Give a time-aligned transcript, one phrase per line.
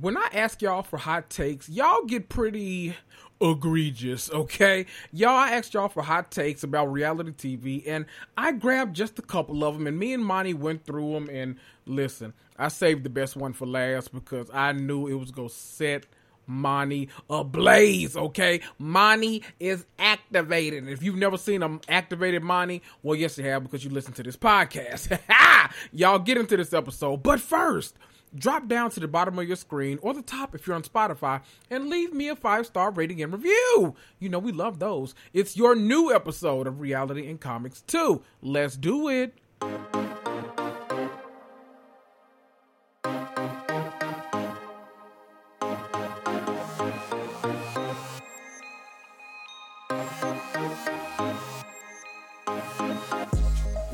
[0.00, 2.94] when I ask y'all for hot takes, y'all get pretty
[3.40, 4.86] egregious, okay?
[5.12, 9.22] Y'all, I asked y'all for hot takes about reality TV, and I grabbed just a
[9.22, 11.28] couple of them, and me and Mani went through them.
[11.30, 15.48] And listen, I saved the best one for last because I knew it was gonna
[15.48, 16.06] set
[16.46, 18.60] Mani ablaze, okay?
[18.78, 20.88] Mani is activated.
[20.88, 24.22] If you've never seen an activated Mani, well, yes, you have because you listen to
[24.22, 25.18] this podcast.
[25.92, 27.22] Y'all get into this episode.
[27.22, 27.96] But first,
[28.34, 31.42] drop down to the bottom of your screen or the top if you're on Spotify
[31.70, 33.94] and leave me a five star rating and review.
[34.18, 35.14] You know, we love those.
[35.32, 38.22] It's your new episode of Reality and Comics Too.
[38.42, 39.34] Let's do it.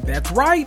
[0.04, 0.66] That's right.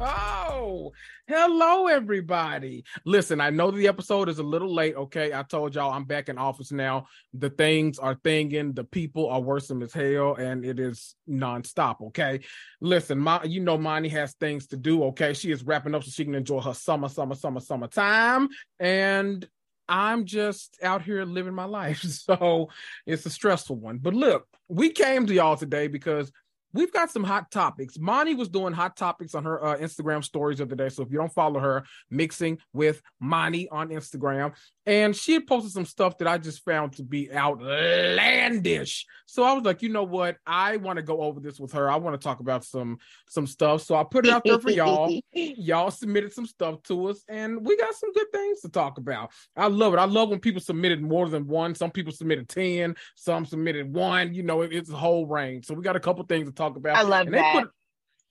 [0.00, 0.92] Oh,
[1.26, 2.84] hello, everybody.
[3.04, 4.94] Listen, I know the episode is a little late.
[4.94, 7.06] Okay, I told y'all I'm back in office now.
[7.34, 12.00] The things are thinging, the people are worse than as hell, and it is nonstop.
[12.08, 12.40] Okay,
[12.80, 15.04] listen, my you know, Mani has things to do.
[15.04, 18.48] Okay, she is wrapping up so she can enjoy her summer, summer, summer, summer time.
[18.78, 19.48] and
[19.88, 22.02] I'm just out here living my life.
[22.26, 22.70] So
[23.06, 23.98] it's a stressful one.
[23.98, 26.32] But look, we came to y'all today because
[26.76, 27.98] we've got some hot topics.
[27.98, 30.88] Mani was doing hot topics on her uh, Instagram stories of the day.
[30.88, 34.54] So if you don't follow her, mixing with Mani on Instagram,
[34.86, 39.04] and she had posted some stuff that I just found to be outlandish.
[39.26, 40.36] So I was like, you know what?
[40.46, 41.90] I want to go over this with her.
[41.90, 42.98] I want to talk about some
[43.28, 43.82] some stuff.
[43.82, 45.12] So I put it out there for y'all.
[45.32, 49.32] y'all submitted some stuff to us, and we got some good things to talk about.
[49.56, 49.98] I love it.
[49.98, 51.74] I love when people submitted more than one.
[51.74, 54.34] Some people submitted ten, some submitted one.
[54.34, 55.66] You know, it, it's a whole range.
[55.66, 56.96] So we got a couple things to talk about.
[56.96, 57.52] I love and that.
[57.54, 57.70] They put,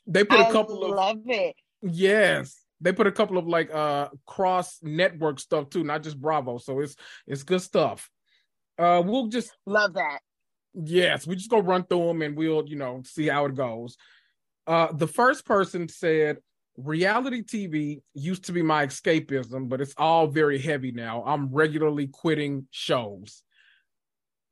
[0.08, 1.56] they put I a couple of love it.
[1.82, 2.65] Yes.
[2.86, 6.60] They put a couple of like uh cross network stuff too, not just Bravo.
[6.60, 8.12] So it's it's good stuff.
[8.78, 10.20] Uh we'll just Love that.
[10.76, 13.98] yes, we just go run through them and we'll, you know, see how it goes.
[14.68, 16.38] Uh the first person said
[16.78, 21.24] reality TV used to be my escapism, but it's all very heavy now.
[21.26, 23.42] I'm regularly quitting shows.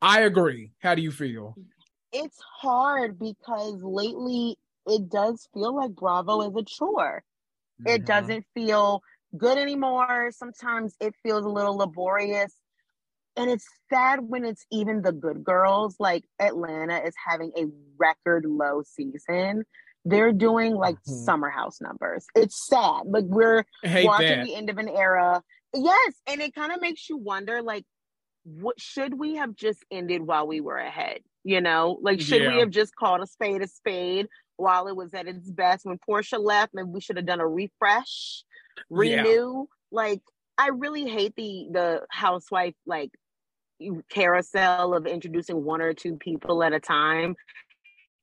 [0.02, 0.72] I agree.
[0.80, 1.56] How do you feel?
[2.12, 4.58] It's hard because lately
[4.88, 7.24] it does feel like Bravo is a chore.
[7.86, 8.06] It Mhm.
[8.06, 9.02] doesn't feel
[9.38, 10.32] good anymore.
[10.32, 12.54] Sometimes it feels a little laborious.
[13.36, 17.66] And it's sad when it's even the good girls, like Atlanta is having a
[17.98, 19.66] record low season.
[20.06, 21.26] They're doing like Mhm.
[21.26, 22.26] summer house numbers.
[22.36, 23.04] It's sad.
[23.08, 24.46] Like we're watching that.
[24.46, 25.42] the end of an era.
[25.74, 27.86] Yes, and it kind of makes you wonder like
[28.44, 31.22] what should we have just ended while we were ahead?
[31.44, 34.28] You know, like should we have just called a spade a spade
[34.58, 35.86] while it was at its best?
[35.86, 38.44] When Porsha left, maybe we should have done a refresh,
[38.90, 39.68] renew.
[39.92, 40.22] Like
[40.58, 43.12] I really hate the the housewife like
[44.10, 47.36] carousel of introducing one or two people at a time.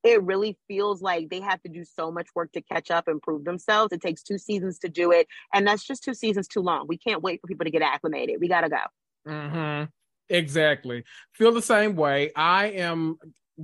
[0.02, 3.20] It really feels like they have to do so much work to catch up and
[3.20, 3.92] prove themselves.
[3.92, 6.86] It takes two seasons to do it, and that's just two seasons too long.
[6.88, 8.36] We can't wait for people to get acclimated.
[8.40, 9.30] We gotta go.
[9.30, 9.84] hmm
[10.30, 11.04] Exactly.
[11.34, 12.30] Feel the same way.
[12.36, 13.18] I am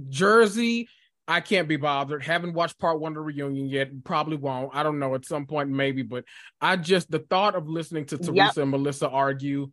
[0.08, 0.88] Jersey.
[1.28, 2.22] I can't be bothered.
[2.22, 4.04] Haven't watched part one of the reunion yet.
[4.04, 4.74] Probably won't.
[4.74, 5.14] I don't know.
[5.14, 6.02] At some point, maybe.
[6.02, 6.24] But
[6.60, 8.26] I just the thought of listening to Yep.
[8.26, 9.70] Teresa and Melissa argue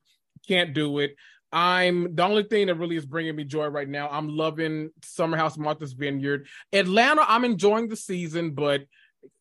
[0.47, 1.15] can't do it.
[1.51, 4.09] I'm the only thing that really is bringing me joy right now.
[4.09, 6.47] I'm loving Summerhouse Martha's Vineyard.
[6.73, 8.81] Atlanta, I'm enjoying the season, but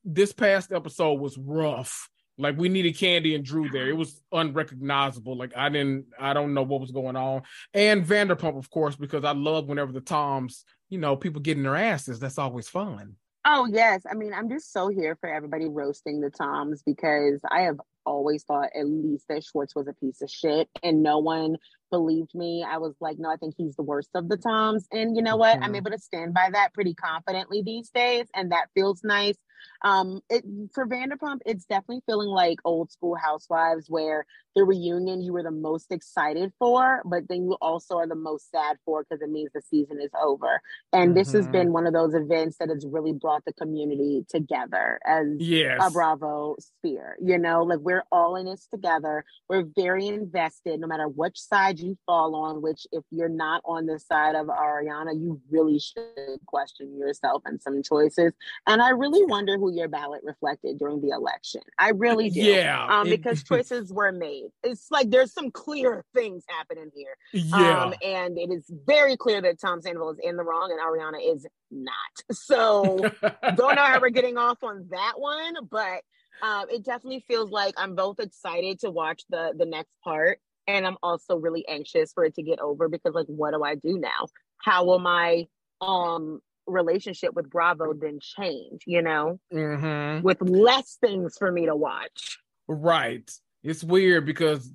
[0.04, 2.10] this past episode was rough.
[2.38, 3.88] Like we needed Kandi and Drew there.
[3.88, 5.36] It was unrecognizable.
[5.36, 7.42] Like I didn't, I don't know what was going on.
[7.74, 11.76] And Vanderpump, of course, because I love whenever the Toms, you know, people getting their
[11.76, 12.18] asses.
[12.18, 13.16] That's always fun.
[13.44, 17.62] Oh yes, I mean I'm just so here for everybody roasting the Toms because I
[17.62, 21.56] have always thought at least that Schwartz was a piece of shit and no one
[21.90, 22.64] believed me.
[22.66, 25.36] I was like, no, I think he's the worst of the Toms, and you know
[25.36, 25.58] what?
[25.60, 25.76] I'm Mhm.
[25.76, 29.36] able to stand by that pretty confidently these days, and that feels nice.
[29.82, 30.44] Um, it
[30.74, 35.50] for Vanderpump, it's definitely feeling like old school Housewives, where the reunion you were the
[35.50, 39.50] most excited for, but then you also are the most sad for because it means
[39.54, 40.60] the season is over.
[40.92, 41.18] And mm-hmm.
[41.18, 41.72] this has been mm-hmm.
[41.72, 45.80] one of those events that has really brought the community together as yes.
[45.80, 47.16] a Bravo sphere.
[47.22, 49.24] You know, like we're all in this together.
[49.48, 52.62] We're very invested, no matter which side you fall on.
[52.62, 57.60] Which, if you're not on the side of Ariana, you really should question yourself and
[57.60, 58.32] some choices.
[58.66, 61.62] And I really wonder who your ballot reflected during the election.
[61.78, 62.40] I really do.
[62.40, 67.16] Yeah, um, because choices were made it's like there's some clear things happening here.
[67.32, 67.84] Yeah.
[67.84, 71.34] Um, and it is very clear that Tom Sandoval is in the wrong and Ariana
[71.34, 71.94] is not.
[72.32, 72.98] So
[73.56, 76.02] don't know how we're getting off on that one, but
[76.42, 80.86] um, it definitely feels like I'm both excited to watch the the next part and
[80.86, 83.98] I'm also really anxious for it to get over because like what do I do
[83.98, 84.28] now?
[84.58, 85.46] How will my
[85.80, 89.38] um relationship with Bravo then change, you know?
[89.52, 90.24] Mm-hmm.
[90.24, 92.38] With less things for me to watch.
[92.68, 93.30] Right
[93.62, 94.70] it's weird because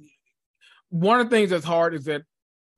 [0.89, 2.24] one of the things that's hard is that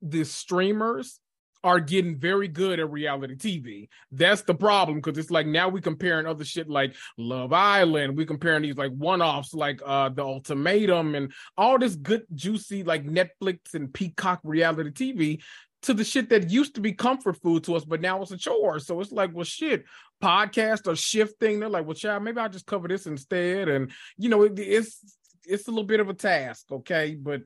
[0.02, 1.20] the streamers
[1.62, 3.88] are getting very good at reality TV.
[4.10, 8.16] That's the problem because it's like now we comparing other shit like Love Island.
[8.16, 13.04] We comparing these like one-offs like uh The Ultimatum and all this good juicy like
[13.04, 15.42] Netflix and Peacock reality TV
[15.82, 18.36] to the shit that used to be comfort food to us, but now it's a
[18.36, 18.78] chore.
[18.80, 19.84] So it's like, well, shit,
[20.22, 21.60] podcasts are shifting.
[21.60, 23.68] They're like, well, child, maybe I'll just cover this instead.
[23.68, 25.00] And you know, it, it's
[25.44, 27.16] it's a little bit of a task, okay?
[27.18, 27.42] But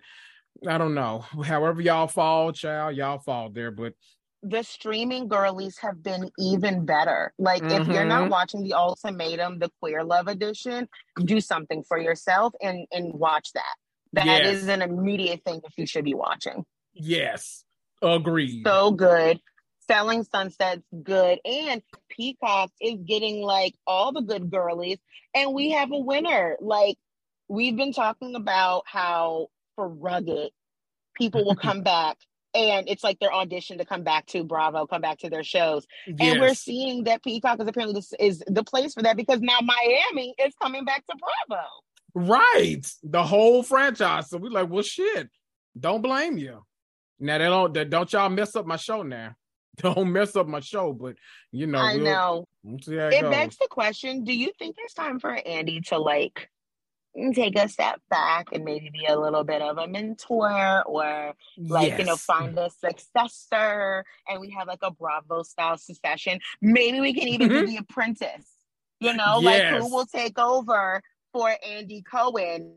[0.66, 1.20] I don't know.
[1.44, 3.70] However y'all fall, child, y'all fall there.
[3.70, 3.94] But
[4.42, 7.32] the streaming girlies have been even better.
[7.38, 7.82] Like mm-hmm.
[7.82, 8.30] if you're not mm-hmm.
[8.30, 10.88] watching the ultimatum, the queer love edition,
[11.24, 13.74] do something for yourself and and watch that.
[14.12, 14.46] That yes.
[14.56, 16.64] is an immediate thing that you should be watching.
[16.92, 17.64] Yes.
[18.04, 18.64] Agreed.
[18.66, 19.40] So good.
[19.88, 21.38] Selling Sunset's good.
[21.44, 24.98] And Peacock is getting like all the good girlies.
[25.34, 26.56] And we have a winner.
[26.60, 26.96] Like
[27.48, 30.50] we've been talking about how for rugged
[31.16, 32.18] people will come back
[32.54, 35.86] and it's like their audition to come back to Bravo, come back to their shows.
[36.06, 36.16] Yes.
[36.20, 39.58] And we're seeing that Peacock is apparently this is the place for that because now
[39.60, 41.16] Miami is coming back to
[41.48, 41.64] Bravo.
[42.14, 42.86] Right.
[43.02, 44.30] The whole franchise.
[44.30, 45.28] So we're like, well shit.
[45.78, 46.64] Don't blame you.
[47.18, 49.36] Now they don't they don't y'all mess up my show now.
[49.78, 51.16] Don't mess up my show, but
[51.50, 52.48] you know, I we'll, know.
[52.62, 56.48] We'll it, it begs the question: Do you think it's time for Andy to like
[57.34, 61.88] take a step back and maybe be a little bit of a mentor or like
[61.88, 61.98] yes.
[62.00, 67.14] you know find a successor and we have like a bravo style succession maybe we
[67.14, 67.60] can even mm-hmm.
[67.60, 68.50] do the apprentice
[69.00, 69.72] you know yes.
[69.72, 71.00] like who will take over
[71.32, 72.74] for andy cohen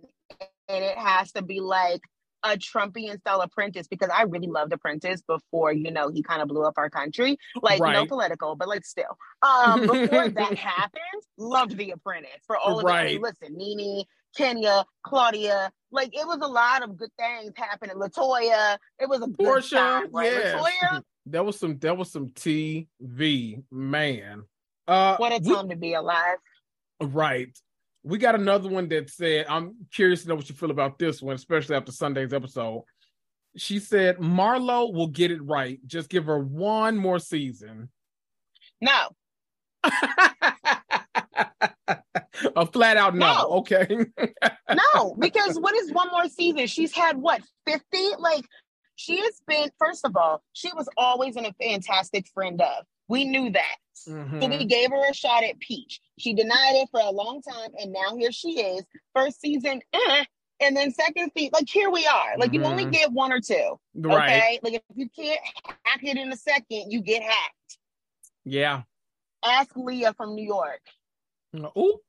[0.70, 2.02] and it has to be like
[2.44, 6.48] a Trumpian style apprentice because I really loved Apprentice before, you know, he kind of
[6.48, 7.38] blew up our country.
[7.62, 7.94] Like, right.
[7.94, 9.18] no political, but like still.
[9.42, 13.16] Um, before that happened, loved the apprentice for all of right.
[13.16, 13.22] it.
[13.22, 14.06] Listen, NeNe,
[14.36, 15.72] Kenya, Claudia.
[15.92, 17.96] Like it was a lot of good things happening.
[17.96, 20.32] Latoya, it was a Porsha, time, right?
[20.32, 20.56] yes.
[20.56, 24.44] Latoya, that was some that was some TV, man.
[24.88, 26.38] Uh, what a time we, to be alive.
[27.02, 27.58] Right.
[28.08, 31.22] We got another one that said, I'm curious to know what you feel about this
[31.22, 32.84] one, especially after Sunday's episode.
[33.58, 35.80] She said, Marlo will get it right.
[35.86, 37.90] Just give her one more season.
[38.80, 39.10] No.
[42.56, 43.34] a flat out no.
[43.34, 43.50] no.
[43.58, 43.88] Okay.
[44.96, 46.66] no, because what is one more season?
[46.68, 47.82] She's had what, 50?
[48.20, 48.46] Like,
[48.96, 52.86] she has been, first of all, she was always in a fantastic friend of.
[53.10, 53.76] We knew that.
[54.08, 54.42] Mm-hmm.
[54.42, 56.00] So we gave her a shot at Peach.
[56.18, 58.84] She denied it for a long time, and now here she is.
[59.16, 60.26] First season, eh,
[60.60, 62.38] and then second season, like here we are.
[62.38, 62.62] Like mm-hmm.
[62.62, 62.92] you only mm-hmm.
[62.92, 63.80] get one or two.
[63.96, 64.30] Right.
[64.30, 64.60] Okay.
[64.64, 65.40] Like if you can't
[65.86, 67.78] hack it in a second, you get hacked.
[68.44, 68.84] Yeah.
[69.44, 70.82] Ask Leah from New York.
[71.76, 72.00] Oh,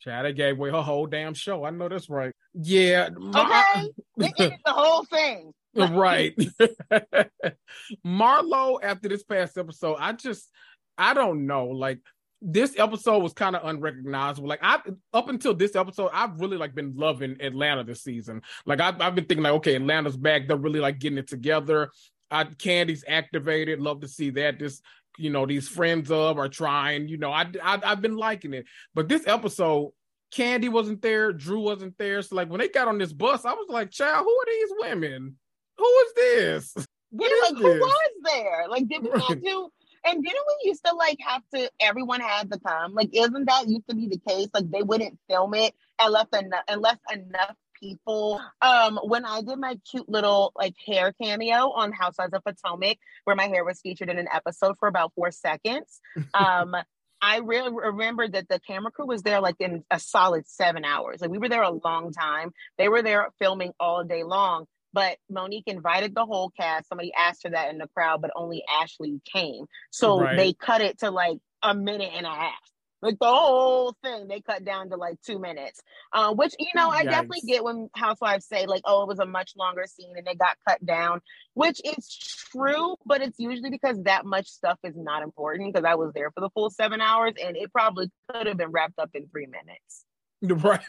[0.00, 1.64] Chad gave away her whole damn show.
[1.64, 2.34] I know that's right.
[2.54, 3.10] Yeah.
[3.10, 4.58] My, okay.
[4.64, 5.52] the whole thing.
[5.76, 6.34] right.
[8.06, 10.48] Marlo, after this past episode, I just,
[11.00, 11.66] I don't know.
[11.66, 11.98] Like,
[12.42, 14.48] this episode was kind of unrecognizable.
[14.48, 14.80] Like I
[15.12, 18.42] up until this episode, I've really like been loving Atlanta this season.
[18.64, 20.48] Like I've, I've been thinking like, okay, Atlanta's back.
[20.48, 21.90] They're really like getting it together.
[22.30, 23.80] I, Kandi's activated.
[23.80, 24.58] Love to see that.
[24.58, 24.80] This
[25.18, 27.08] you know these friends of are trying.
[27.08, 28.64] You know, I, I I've been liking it,
[28.94, 29.92] but this episode,
[30.32, 32.22] Kandi wasn't there, Drew wasn't there.
[32.22, 34.72] So like when they got on this bus, I was like, "Child, who are these
[34.78, 35.36] women?
[35.76, 36.86] Who is this?
[37.10, 37.74] What is like, this?
[37.74, 38.68] Who was there?
[38.68, 39.70] Like, did we not do?"
[40.04, 41.70] And didn't we used to like have to?
[41.80, 42.94] Everyone had to come.
[42.94, 44.48] Like, isn't that used to be the case?
[44.54, 48.40] Like, they wouldn't film it unless enough unless enough people.
[48.62, 53.36] Um, when I did my cute little like hair cameo on Housewives of Potomac, where
[53.36, 56.00] my hair was featured in an episode for about four seconds,
[56.34, 56.74] um,
[57.22, 61.20] I really remember that the camera crew was there like in a solid seven hours.
[61.20, 62.52] Like we were there a long time.
[62.78, 64.66] They were there filming all day long.
[64.92, 66.88] But Monique invited the whole cast.
[66.88, 69.66] Somebody asked her that in the crowd, but only Ashley came.
[69.90, 70.36] So right.
[70.36, 72.70] they cut it to like a minute and a half.
[73.02, 75.80] Like the whole thing, they cut down to like two minutes.
[76.12, 77.10] Uh, which you know, I Yikes.
[77.10, 80.38] definitely get when housewives say like, "Oh, it was a much longer scene and it
[80.38, 81.20] got cut down,"
[81.54, 82.08] which is
[82.52, 85.72] true, but it's usually because that much stuff is not important.
[85.72, 88.70] Because I was there for the full seven hours, and it probably could have been
[88.70, 90.04] wrapped up in three minutes.
[90.42, 90.80] Right.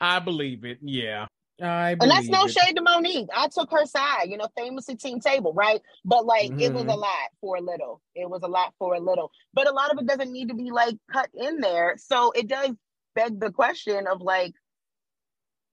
[0.00, 0.78] I believe it.
[0.82, 1.26] Yeah.
[1.62, 2.50] I and that's no it.
[2.50, 3.28] shade to Monique.
[3.34, 5.80] I took her side, you know, famously team table, right?
[6.04, 6.60] But like mm-hmm.
[6.60, 7.00] it was a mm-hmm.
[7.00, 8.00] lot for a little.
[8.14, 9.30] It was a lot for a little.
[9.52, 11.94] But a lot of it doesn't need to be like cut in there.
[11.96, 12.72] So it does
[13.14, 14.52] beg the question of like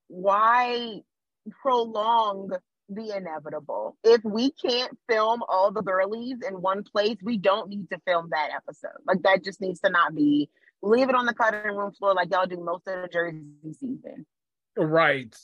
[0.07, 1.01] why
[1.63, 2.51] prolong
[2.89, 3.97] the inevitable?
[4.03, 8.29] If we can't film all the girlies in one place, we don't need to film
[8.31, 9.01] that episode.
[9.07, 10.50] Like that just needs to not be
[10.83, 13.43] leave it on the cutting room floor like y'all do most of the Jersey
[13.79, 14.25] season.
[14.77, 15.35] Right.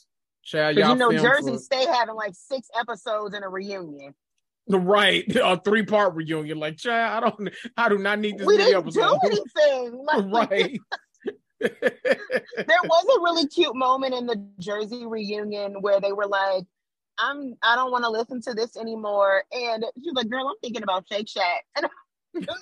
[0.48, 1.58] Chad, you know, Jersey for...
[1.58, 4.14] stay having like six episodes in a reunion.
[4.66, 6.58] Right, a three part reunion.
[6.58, 8.46] Like, Chad, I don't, I do not need this.
[8.46, 9.18] We didn't episode.
[9.22, 10.04] do anything.
[10.04, 10.78] Like, right.
[11.60, 16.64] there was a really cute moment in the Jersey reunion where they were like,
[17.18, 20.82] "I'm, I don't want to listen to this anymore," and she's like, "Girl, I'm thinking
[20.82, 21.86] about Shake Shack," and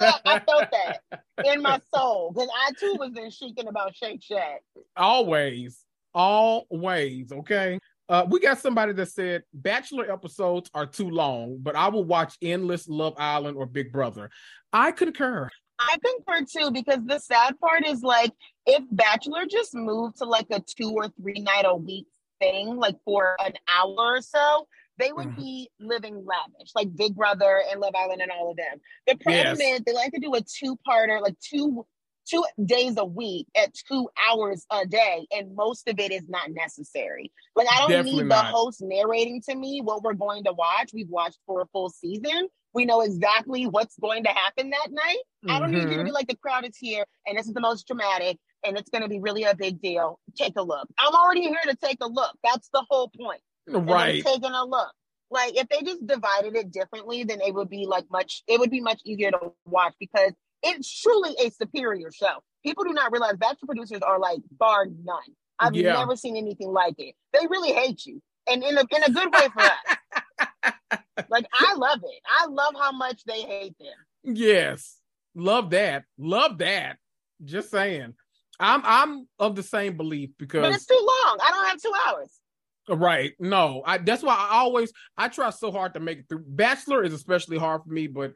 [0.01, 1.01] I felt that
[1.45, 4.63] in my soul because I too was then shaking about Shake Shack.
[4.97, 5.86] Always,
[6.17, 7.31] always.
[7.31, 7.79] Okay.
[8.09, 12.37] Uh, we got somebody that said Bachelor episodes are too long, but I will watch
[12.41, 14.31] endless Love Island or Big Brother.
[14.73, 15.51] I concur.
[15.79, 18.33] I concur too because the sad part is like
[18.65, 22.07] if Bachelor just moved to like a two or three night a week
[22.41, 24.67] thing, like for an hour or so,
[24.99, 25.43] they would mm-hmm.
[25.43, 28.81] be living lavish, like Big Brother and Love Island and all of them.
[29.07, 29.79] The problem yes.
[29.79, 31.85] is they like to do a two parter, like two
[32.29, 36.51] two days a week at two hours a day, and most of it is not
[36.51, 37.33] necessary.
[37.55, 40.91] Like I don't Definitely need the host narrating to me what we're going to watch.
[40.93, 42.49] We've watched for a full season.
[42.75, 45.19] We know exactly what's going to happen that night.
[45.45, 45.51] Mm-hmm.
[45.51, 46.13] I don't need you to be mm-hmm.
[46.13, 49.09] like the crowd is here and this is the most dramatic and it's going to
[49.09, 50.21] be really a big deal.
[50.37, 50.87] Take a look.
[50.99, 52.37] I'm already here to take a look.
[52.45, 53.41] That's the whole point.
[53.67, 54.23] Right.
[54.23, 54.93] Taking a look.
[55.31, 58.43] Like if they just divided it differently, then it would be like much.
[58.47, 60.33] It would be much easier to watch because
[60.67, 62.43] it's truly a superior show.
[62.65, 65.19] People do not realize Bachelor producers are like bar none.
[65.59, 65.95] I've yeah.
[65.95, 67.15] never seen anything like it.
[67.33, 70.99] They really hate you, and in a in a good way for us.
[71.31, 72.23] like I love it.
[72.29, 74.37] I love how much they hate them.
[74.37, 74.99] Yes,
[75.35, 76.05] love that.
[76.19, 76.97] Love that.
[77.45, 78.15] Just saying.
[78.59, 81.39] I'm I'm of the same belief because but it's too long.
[81.43, 82.41] I don't have two hours.
[82.89, 83.33] Right.
[83.39, 86.45] No, I that's why I always I try so hard to make it through.
[86.47, 88.33] Bachelor is especially hard for me, but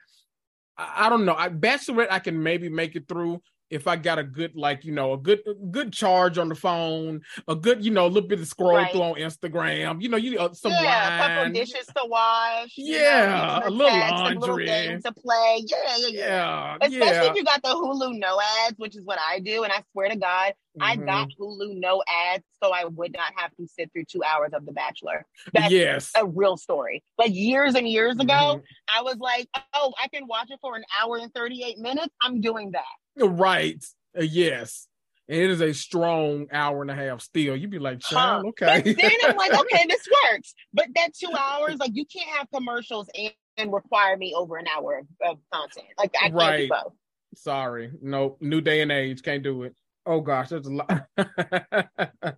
[0.80, 1.34] I, don't know.
[1.37, 4.92] I, Bachelorette, I can maybe make it through if I got a good like you
[4.92, 8.40] know a good good charge on the phone, a good you know a little bit
[8.40, 8.90] of scroll right.
[8.90, 12.72] through on Instagram, you know you uh, some yeah, wine, a couple dishes to wash,
[12.76, 16.26] yeah, know, a little laundry, a little game to play, yeah, yeah, yeah.
[16.26, 17.30] yeah Especially yeah.
[17.30, 20.08] if you got the Hulu no ads, which is what I do, and I swear
[20.08, 20.82] to God, mm-hmm.
[20.82, 24.50] I got Hulu no ads, so I would not have to sit through two hours
[24.52, 25.26] of The Bachelor.
[25.52, 27.04] That's yes, a real story.
[27.18, 28.60] Like years and years ago, mm-hmm.
[28.88, 32.12] I was like, oh, I can watch it for an hour and thirty eight minutes.
[32.20, 32.82] I'm doing that.
[33.20, 33.84] Right.
[34.18, 34.86] Uh, yes.
[35.28, 37.54] And it is a strong hour and a half still.
[37.54, 38.48] You'd be like, child, huh.
[38.48, 38.82] okay.
[38.84, 40.54] But then I'm like, okay, this works.
[40.74, 44.66] But that two hours, like you can't have commercials and, and require me over an
[44.66, 45.86] hour of, of content.
[45.96, 46.48] Like I right.
[46.48, 46.92] can't do both.
[47.36, 47.92] Sorry.
[48.02, 48.38] Nope.
[48.40, 49.22] New day and age.
[49.22, 49.76] Can't do it.
[50.04, 51.06] Oh gosh, there's a lot.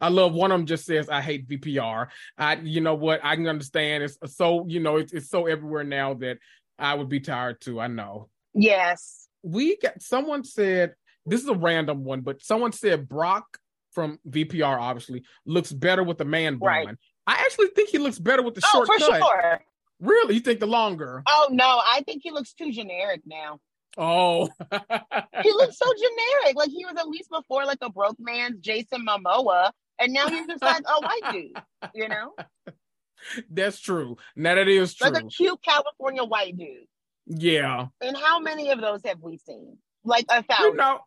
[0.00, 2.08] I love one of them just says I hate VPR.
[2.36, 4.04] I you know what I can understand.
[4.04, 6.38] It's so you know it's it's so everywhere now that
[6.78, 7.80] I would be tired too.
[7.80, 8.28] I know.
[8.52, 10.94] Yes we got someone said
[11.26, 13.58] this is a random one, but someone said Brock
[13.92, 16.68] from VPR obviously looks better with the man bun.
[16.68, 16.88] Right.
[17.26, 19.22] I actually think he looks better with the oh, short for cut.
[19.22, 19.60] Sure.
[20.00, 20.34] Really?
[20.34, 21.22] You think the longer?
[21.26, 23.60] Oh no, I think he looks too generic now.
[23.96, 24.48] Oh,
[25.42, 26.56] he looks so generic.
[26.56, 29.70] Like he was at least before like a broke man's Jason Momoa,
[30.00, 31.56] and now he's just like a white dude.
[31.94, 32.34] You know?
[33.50, 34.16] That's true.
[34.36, 35.10] Now that is true.
[35.10, 36.86] Like a cute California white dude.
[37.26, 37.86] Yeah.
[38.00, 39.78] And how many of those have we seen?
[40.04, 40.72] Like a thousand.
[40.72, 41.00] You know,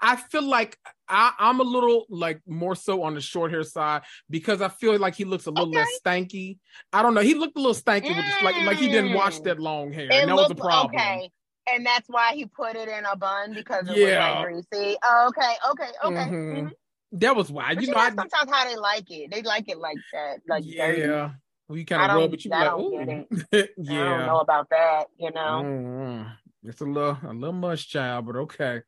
[0.00, 0.78] I feel like
[1.08, 4.96] I, am a little like more so on the short hair side because I feel
[4.98, 5.78] like he looks a little okay.
[5.78, 6.58] less stanky.
[6.92, 7.22] I don't know.
[7.22, 8.16] He looked a little stanky mm.
[8.16, 9.44] with this, like like he didn't wash mm.
[9.44, 10.04] that long hair.
[10.04, 10.94] It and that looked, was a problem.
[10.94, 11.30] Okay.
[11.72, 14.40] And that's why he put it in a bun because it yeah.
[14.40, 14.96] was like greasy.
[15.02, 16.30] Oh, okay, okay, okay.
[16.30, 16.56] Mm-hmm.
[16.56, 16.68] Mm-hmm.
[17.12, 17.74] That was why.
[17.74, 19.30] But you, know, know sometimes how they like it.
[19.30, 20.38] They like it like that.
[20.48, 20.86] Like yeah.
[20.92, 21.34] Dirty.
[21.70, 22.44] We kind of rub it.
[22.44, 23.26] You like, Ooh.
[23.52, 24.02] yeah.
[24.02, 25.04] I don't know about that.
[25.18, 25.62] You know.
[25.64, 26.68] Mm-hmm.
[26.68, 28.80] It's a little a little much, child, but okay.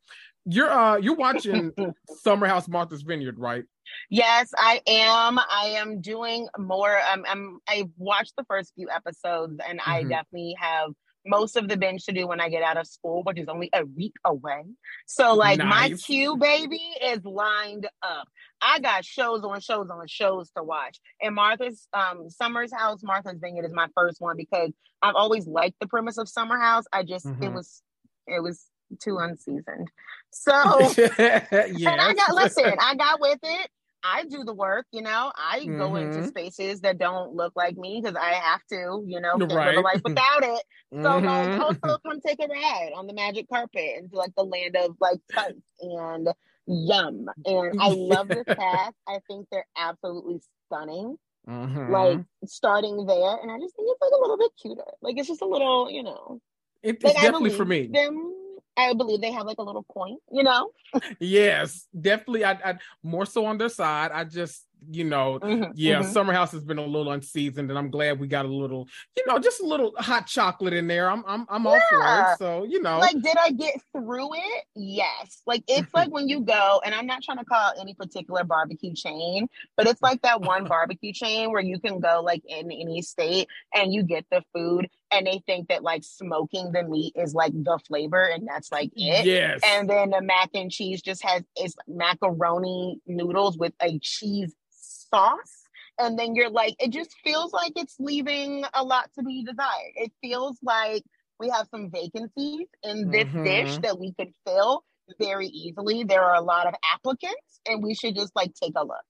[0.45, 1.71] You're uh you're watching
[2.21, 3.63] Summer House Martha's Vineyard, right?
[4.09, 5.39] Yes, I am.
[5.39, 6.99] I am doing more.
[7.11, 7.59] Um, I'm.
[7.67, 9.89] I watched the first few episodes, and mm-hmm.
[9.89, 10.91] I definitely have
[11.25, 13.69] most of the binge to do when I get out of school, which is only
[13.73, 14.63] a week away.
[15.05, 15.91] So, like, nice.
[15.91, 18.27] my queue, baby, is lined up.
[18.61, 20.99] I got shows on shows on shows to watch.
[21.21, 25.75] And Martha's um, Summer's House, Martha's Vineyard is my first one because I've always liked
[25.79, 26.85] the premise of Summer House.
[26.91, 27.43] I just mm-hmm.
[27.43, 27.81] it was
[28.27, 28.65] it was
[29.01, 29.89] too unseasoned.
[30.31, 30.51] So
[30.97, 31.47] yes.
[31.51, 33.69] and I got listen, I got with it.
[34.03, 35.31] I do the work, you know.
[35.35, 35.77] I mm-hmm.
[35.77, 36.27] go into mm-hmm.
[36.27, 39.75] spaces that don't look like me because I have to, you know, right.
[39.75, 40.63] live life without it.
[40.91, 41.25] So mm-hmm.
[41.25, 44.97] like also come take a ride on the magic carpet into like the land of
[44.99, 46.27] like tights and
[46.67, 47.27] yum.
[47.45, 48.95] And I love this cast.
[49.07, 51.17] I think they're absolutely stunning.
[51.47, 51.91] Mm-hmm.
[51.91, 54.83] Like starting there, and I just think it's like a little bit cuter.
[55.01, 56.39] Like it's just a little, you know.
[56.81, 57.87] It's like, definitely for me.
[57.87, 58.33] Them
[58.77, 60.71] I believe they have like a little point, you know?
[61.19, 62.45] yes, definitely.
[62.45, 64.11] I, I more so on their side.
[64.11, 66.11] I just you know, mm-hmm, yeah, mm-hmm.
[66.11, 69.23] Summer House has been a little unseasoned, and I'm glad we got a little, you
[69.27, 71.09] know, just a little hot chocolate in there.
[71.09, 71.69] I'm I'm I'm yeah.
[71.69, 72.37] all for it.
[72.37, 74.63] So you know, like, did I get through it?
[74.75, 75.41] Yes.
[75.45, 78.93] Like it's like when you go, and I'm not trying to call any particular barbecue
[78.93, 83.01] chain, but it's like that one barbecue chain where you can go like in any
[83.01, 87.33] state and you get the food, and they think that like smoking the meat is
[87.33, 89.25] like the flavor, and that's like it.
[89.25, 89.61] Yes.
[89.65, 95.63] And then the mac and cheese just has is macaroni noodles with a cheese sauce
[95.99, 99.91] and then you're like it just feels like it's leaving a lot to be desired
[99.95, 101.03] it feels like
[101.39, 103.43] we have some vacancies in this mm-hmm.
[103.43, 104.83] dish that we could fill
[105.19, 108.83] very easily there are a lot of applicants and we should just like take a
[108.83, 109.03] look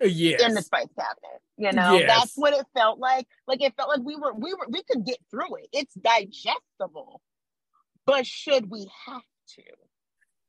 [0.00, 0.42] yes.
[0.42, 2.08] in the spice cabinet you know yes.
[2.08, 5.04] that's what it felt like like it felt like we were we were we could
[5.04, 7.20] get through it it's digestible
[8.06, 9.62] but should we have to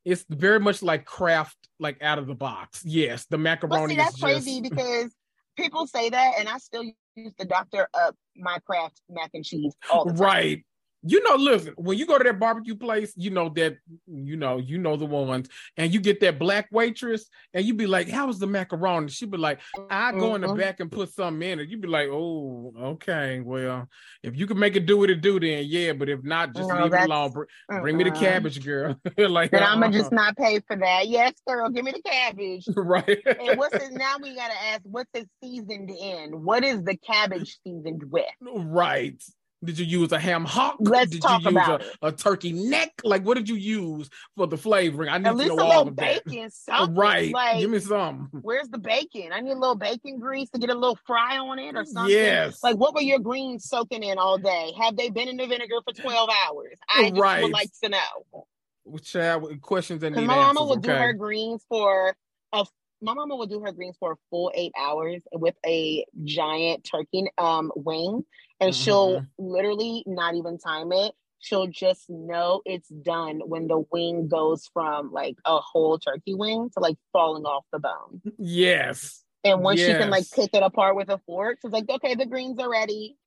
[0.06, 2.84] it's very much like Kraft, like out of the box.
[2.86, 3.94] Yes, the macaroni.
[3.94, 4.24] see, that's just...
[4.24, 5.13] crazy because
[5.58, 6.84] people say that, and I still
[7.15, 10.22] use the Doctor up my Kraft mac and cheese all the time.
[10.22, 10.65] Right
[11.01, 13.77] you know, listen, when you go to that barbecue place, you know that
[14.08, 17.88] you know, you know the ones, and you get that black waitress, and you be
[17.88, 19.09] like, How was the macaroni?
[19.09, 19.59] She'd be like,
[19.90, 20.57] I go in the mm-hmm.
[20.57, 21.70] back and put something in it.
[21.70, 23.88] You'd be like, Oh, okay, well,
[24.24, 26.68] if you can make it do what it do, then yeah, but if not, just
[26.68, 27.31] no, leave it alone.
[27.31, 29.00] Bring, bring me the cabbage, girl.
[29.18, 31.07] like then I'm gonna just not pay for that.
[31.07, 32.66] Yes, girl, give me the cabbage.
[32.75, 33.20] right.
[33.25, 36.44] and what's it now we gotta ask, what's it seasoned in?
[36.44, 38.25] What is the cabbage seasoned with?
[38.42, 39.24] Right.
[39.63, 40.77] Did you use a ham hock?
[40.79, 42.93] Let's did talk you use about a, a, turkey neck?
[43.03, 45.09] Like, what did you use for the flavoring?
[45.09, 46.50] I need At to know all of bacon.
[46.50, 46.95] Something.
[46.95, 47.33] Right.
[47.33, 48.29] Like, Give me some.
[48.41, 49.31] Where's the bacon?
[49.33, 52.15] I need a little bacon grease to get a little fry on it or something.
[52.15, 52.63] Yes.
[52.63, 54.72] Like, what were your greens soaking in all day?
[54.79, 56.77] Have they been in the vinegar for 12 hours?
[56.89, 57.43] I right.
[57.43, 58.45] would like to know.
[58.85, 60.93] Which uh, questions and my mama would okay.
[60.93, 62.15] do her greens for
[62.53, 62.65] a
[63.01, 67.25] my mama would do her greens for a full eight hours with a giant turkey
[67.37, 68.25] um wing
[68.59, 68.83] and mm-hmm.
[68.83, 71.13] she'll literally not even time it.
[71.39, 76.69] She'll just know it's done when the wing goes from like a whole turkey wing
[76.74, 78.22] to like falling off the bone.
[78.37, 79.24] Yes.
[79.45, 79.91] And once yes.
[79.91, 82.69] she can like pick it apart with a fork she's like okay the greens are
[82.69, 83.17] ready.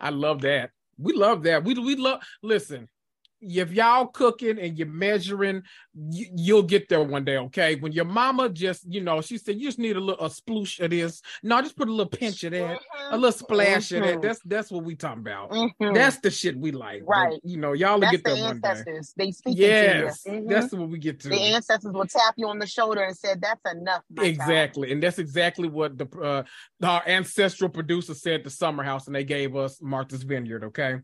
[0.00, 0.70] I love that.
[0.98, 1.64] We love that.
[1.64, 2.88] We, we love listen
[3.42, 5.62] if y'all cooking and you're measuring,
[5.94, 7.74] you, will get there one day, okay?
[7.74, 10.80] When your mama just, you know, she said you just need a little a sploosh
[10.80, 11.20] of this.
[11.42, 13.14] No, just put a little pinch of that, mm-hmm.
[13.14, 13.96] a little splash mm-hmm.
[13.96, 14.12] of that.
[14.14, 14.26] Mm-hmm.
[14.26, 15.50] That's that's what we talking about.
[15.50, 15.92] Mm-hmm.
[15.92, 17.38] That's the shit we like, right?
[17.42, 19.12] You know, y'all will get there the one ancestors.
[19.16, 19.24] day.
[19.26, 20.48] They speak yes, mm-hmm.
[20.48, 21.28] that's what we get to.
[21.28, 24.92] The ancestors will tap you on the shoulder and said, "That's enough." Exactly, child.
[24.92, 26.42] and that's exactly what the uh,
[26.86, 30.64] our ancestral producer said to Summer House, and they gave us Martha's Vineyard.
[30.64, 31.00] Okay.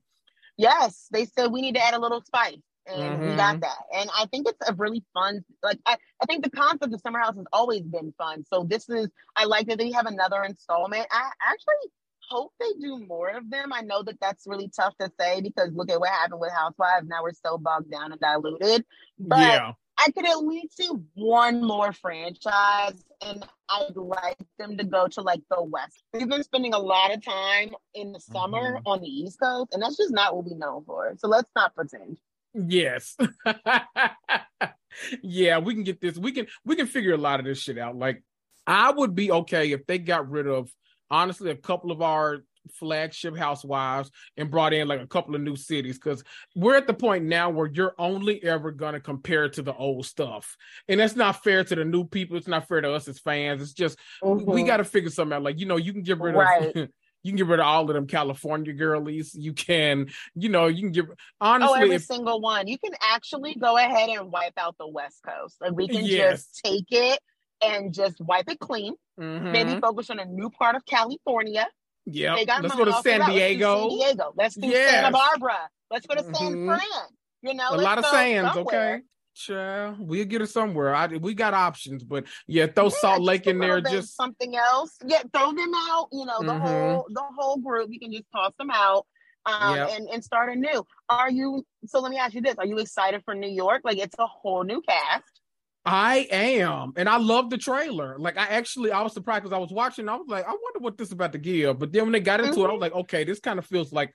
[0.59, 2.59] Yes, they said we need to add a little spice.
[2.87, 3.31] And mm-hmm.
[3.31, 3.61] we got mm-hmm.
[3.61, 3.79] that.
[3.95, 7.19] And I think it's a really fun, like, I, I think the concept of Summer
[7.19, 8.45] House has always been fun.
[8.53, 11.07] So this is, I like that they have another installment.
[11.11, 11.93] I actually
[12.31, 13.73] hope they do more of them.
[13.73, 17.07] I know that that's really tough to say because look at what happened with Housewives.
[17.09, 18.85] Now we're so bogged down and diluted.
[19.19, 19.73] But yeah.
[19.99, 25.23] I could at least see one more franchise, and I'd like them to go to
[25.23, 26.05] like the West.
[26.13, 28.87] We've been spending a lot of time in the summer mm-hmm.
[28.87, 31.15] on the East Coast, and that's just not what we know for.
[31.19, 32.19] So let's not pretend.
[32.55, 33.17] Yes.
[35.23, 36.17] yeah, we can get this.
[36.17, 37.97] We can we can figure a lot of this shit out.
[37.97, 38.23] Like
[38.67, 40.71] I would be okay if they got rid of
[41.11, 45.57] honestly a couple of our flagship housewives and brought in like a couple of new
[45.57, 46.23] cities because
[46.55, 50.07] we're at the point now where you're only ever going to compare to the old
[50.07, 50.57] stuff
[50.89, 53.63] and that's not fair to the new people it's not fair to us as fans
[53.63, 54.51] it's just mm-hmm.
[54.51, 56.77] we got to figure something out like you know you can get rid right.
[56.77, 56.89] of
[57.23, 59.35] You can get rid of all of them California girlies.
[59.35, 61.07] You can, you know, you can give
[61.41, 62.69] honestly oh, every if, single one.
[62.69, 65.57] You can actually go ahead and wipe out the West Coast.
[65.61, 66.47] Like we can Yes.
[66.47, 67.19] just take it
[67.61, 68.95] and just wipe it clean.
[69.19, 69.51] Mhm.
[69.51, 71.69] Maybe focus on a new part of California.
[72.13, 73.29] Got Let's go to San that.
[73.29, 73.89] Let's do Diego.
[73.91, 74.33] San Diego.
[74.37, 74.91] Let's do Yes.
[74.91, 75.71] Santa Barbara.
[75.91, 76.67] Let's go to San Mhm.
[76.67, 77.07] Fran.
[77.43, 78.95] You know, a lot of sands, somewhere.
[78.95, 79.03] okay.
[79.35, 80.93] Sure, we'll get it somewhere.
[80.95, 83.81] I we got options, but yeah, throw Yeah, Salt Lake in there.
[83.81, 84.97] Just something else.
[85.07, 86.09] Yeah, throw them out.
[86.11, 86.61] You know, the Mhm.
[86.61, 87.91] whole the whole group.
[87.93, 89.07] You can just toss them out.
[89.47, 89.91] Um, Yep.
[89.93, 90.85] and, and start anew.
[91.09, 92.57] Are you so let me ask you this.
[92.59, 93.83] Are you excited for New York?
[93.85, 95.38] Like it's a whole new cast.
[95.85, 98.19] I am, and I love the trailer.
[98.19, 100.09] Like I actually, I was surprised because I was watching.
[100.09, 101.79] I was like, I wonder what this is about to give.
[101.79, 102.81] But then when they got into it, I was mm-hmm.
[102.81, 104.15] like, okay, this kind of feels like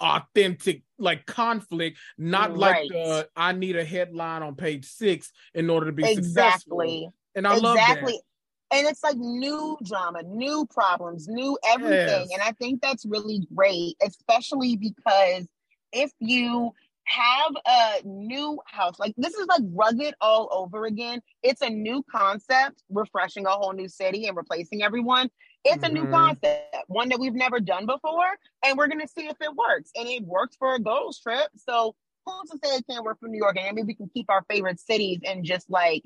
[0.00, 5.86] authentic, like conflict, not like the I need a headline on page six in order
[5.86, 7.12] to be successful.
[7.34, 8.12] And I love exactly.
[8.12, 8.78] that.
[8.78, 12.26] And it's like new drama, new problems, new everything.
[12.28, 12.28] Yes.
[12.32, 15.46] And I think that's really great, especially because
[15.92, 16.72] if you
[17.06, 21.20] have a new house, like this is like rugged all over again.
[21.42, 25.30] It's a new concept, refreshing a whole new city and replacing everyone.
[25.64, 26.12] It's a new Mhm.
[26.12, 29.90] concept, one that we've never done before, and we're gonna see if it works.
[29.94, 31.50] And it worked for a girls trip.
[31.56, 31.94] So
[32.26, 33.56] who's to say it can't work for New York?
[33.58, 36.02] And maybe we can keep our favorite cities and just like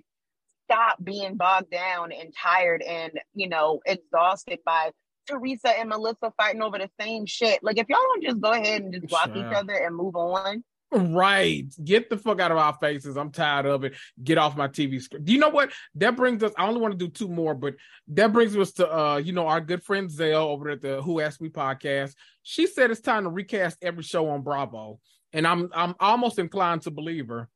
[0.64, 4.90] stop being bogged down and tired and you know exhausted by
[5.26, 7.62] Teresa and Melissa fighting over the same shit.
[7.62, 10.64] Like if y'all don't just go ahead and just block each other and move on.
[10.90, 11.66] Right.
[11.84, 13.16] Get the fuck out of our faces.
[13.16, 13.94] I'm tired of it.
[14.22, 15.22] Get off my TV screen.
[15.24, 15.70] Do you know what?
[15.96, 17.74] That brings us, I only want to do two more, but
[18.08, 21.20] that brings us to uh, you know, our good friend Zell over at the Who
[21.20, 22.14] Asked Me podcast.
[22.42, 24.98] She said it's time to recast every show on Bravo.
[25.34, 27.50] And I'm I'm almost inclined to believe her.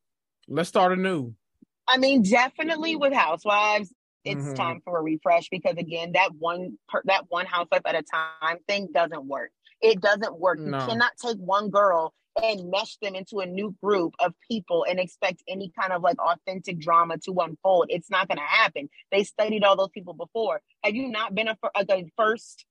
[0.47, 1.33] Let's start anew.
[1.89, 4.55] I mean, definitely with Housewives, it's Mhm.
[4.55, 8.59] time for a refresh because again, that one per, that one housewife at a time
[8.69, 9.51] thing doesn't work.
[9.81, 10.59] It doesn't work.
[10.59, 10.79] No.
[10.81, 14.99] You cannot take one girl and mesh them into a new group of people and
[14.99, 17.87] expect any kind of like authentic drama to unfold.
[17.89, 18.89] It's not going to happen.
[19.11, 20.61] They studied all those people before.
[20.83, 22.65] Have you not been a, like a first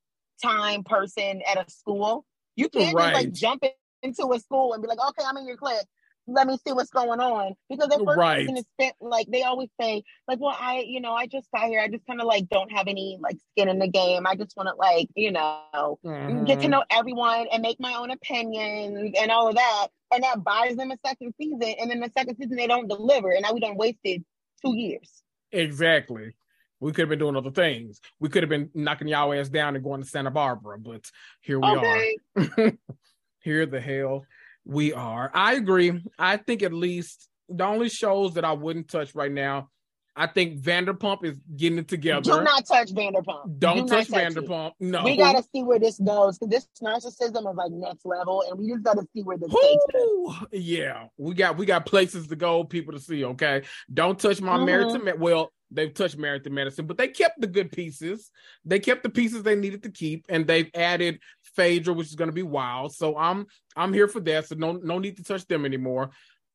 [0.43, 2.25] time person at a school?
[2.55, 3.63] You can't just like jump
[4.01, 5.85] into a school and be like, okay, I'm in your class.
[6.33, 8.39] Let me see what's going on because their first Right.
[8.41, 11.67] season is spent like they always say like well I you know I just got
[11.67, 14.35] here I just kind of like don't have any like skin in the game I
[14.35, 15.99] just want to like you know
[16.45, 16.69] get to Mhm.
[16.69, 19.87] know everyone and make my own opinions and all of that.
[20.13, 21.63] And that buys them a second season.
[21.79, 23.31] And then the second season they don't deliver.
[23.31, 24.23] And now we done wasted
[24.63, 25.23] two years.
[25.51, 26.35] Exactly.
[26.79, 28.01] We could have been doing other things.
[28.19, 31.09] We could have been knocking y'all ass down and going to Santa Barbara, but
[31.41, 32.17] here we Okay.
[32.35, 32.73] are.
[33.39, 34.25] here the hell
[34.65, 35.31] we are.
[35.33, 36.03] I agree.
[36.17, 39.69] I think at least the only shows that I wouldn't touch right now,
[40.15, 42.21] I think Vanderpump is getting it together.
[42.21, 43.59] Do not touch Vanderpump.
[43.59, 44.13] Don't Do touch it.
[44.13, 44.73] Vanderpump.
[44.79, 45.03] No.
[45.03, 48.83] We gotta see where this goes this narcissism is like next level, and we just
[48.83, 50.47] gotta see where this takes us.
[50.51, 53.23] Yeah, we got we got places to go, people to see.
[53.23, 54.93] Okay, don't touch my Mhm.
[54.93, 55.19] to med.
[55.19, 58.29] Well, they've touched married to medicine, but they kept the good pieces.
[58.65, 61.19] They kept the pieces they needed to keep, and they've added
[61.55, 62.93] Phaedra, which is going to be wild.
[62.93, 64.47] So I'm I'm here for that.
[64.47, 66.11] So no no need to touch them anymore.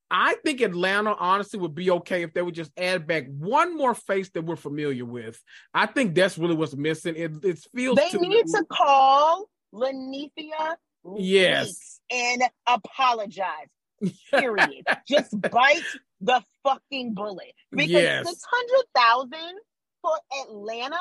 [0.08, 3.92] I think Atlanta honestly would be okay if they would just add back one more
[3.94, 5.42] face that we're familiar with.
[5.74, 7.16] I think that's really what's missing.
[7.16, 10.76] It it feels They too need to call Linnethia
[11.16, 12.00] Yes.
[12.10, 13.68] And apologize.
[14.30, 14.84] Period.
[15.08, 15.82] Just bite
[16.20, 18.28] the fucking bullet because Yes.
[18.28, 19.58] six hundred thousand
[20.02, 21.00] for Atlanta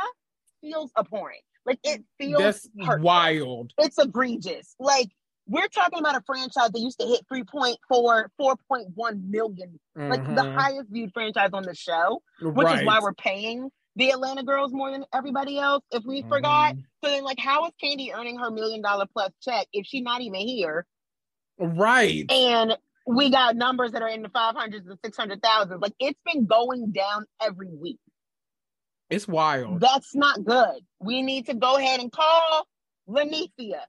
[0.61, 1.41] feels abhorrent.
[1.65, 3.03] Like it feels that's hurtful.
[3.05, 3.73] wild.
[3.77, 4.75] It's egregious.
[4.79, 5.09] Like
[5.47, 7.77] we're talking about a franchise that used to hit 3.4,
[8.39, 10.55] 4.1 million, like the Mhm.
[10.55, 12.79] highest viewed franchise on the show, which Right.
[12.79, 15.83] is why we're paying the Atlanta girls more than everybody else.
[15.91, 16.83] If we forgot, Mhm.
[17.03, 20.21] so then like how is Kandi earning her million dollar plus check if she's not
[20.21, 20.85] even here?
[21.57, 22.29] Right.
[22.31, 25.79] And we got numbers that are in the 500s and 600,000.
[25.79, 27.99] Like it's been going down every week.
[29.15, 29.79] It's wild.
[29.79, 30.81] That's not good.
[30.99, 32.67] We need to go ahead and call
[33.07, 33.79] Linnethia.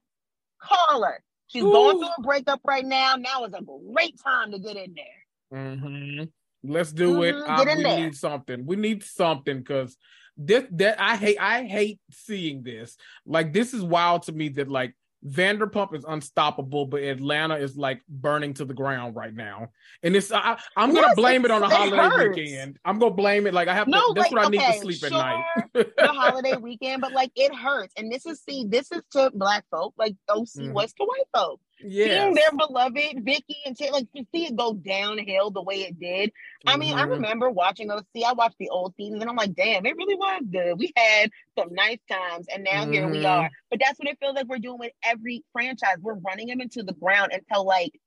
[0.61, 1.21] Call her.
[1.47, 3.15] She's going through a breakup right now.
[3.17, 3.61] Now is a
[3.93, 5.59] great time to get in there.
[5.59, 6.23] hmm
[6.63, 7.35] Let's do it.
[7.35, 8.05] Mhm, Uh, we there.
[8.05, 8.65] need something.
[8.65, 9.97] We need something because
[10.37, 11.37] this that I hate.
[11.39, 12.95] I hate seeing this.
[13.25, 14.95] Like this is wild to me that like
[15.27, 19.69] Vanderpump is unstoppable, but Atlanta is like burning to the ground right now.
[20.03, 22.37] And it's I, I'm gonna Yes, blame it on a holiday hurts.
[22.37, 22.79] weekend.
[22.85, 23.53] I'm gonna blame it.
[23.53, 23.91] Like I have to.
[23.91, 25.45] No, that's like, what I need to okay, sleep sure, at night.
[25.73, 27.93] the holiday weekend, but like it hurts.
[27.97, 30.73] And this is see, this is to black folk, like OC Mhm.
[30.73, 31.59] what's to white folk.
[31.79, 32.09] Yes.
[32.09, 35.99] Seeing their beloved Vicki and Taylor, like to see it go downhill the way it
[35.99, 36.29] did.
[36.29, 36.69] Mm-hmm.
[36.69, 37.11] I mean, I mm-hmm.
[37.11, 38.01] remember watching those.
[38.15, 40.79] See, I watched the old seasons and I'm like, damn, it really was good.
[40.79, 42.93] We had some nice times, and now mm-hmm.
[42.93, 43.25] here we mm-hmm.
[43.27, 43.49] are.
[43.69, 45.97] But that's what it feels like we're doing with every franchise.
[46.01, 47.99] We're running them into the ground until like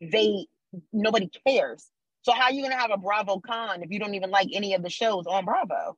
[0.00, 0.46] they
[0.92, 1.88] nobody cares.
[2.22, 4.74] So how are you gonna have a Bravo con if you don't even like any
[4.74, 5.96] of the shows on Bravo?